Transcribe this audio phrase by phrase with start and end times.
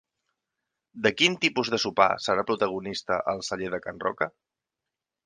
[1.07, 4.29] De quin tipus de sopar serà protagonista el Celler de Can Roca?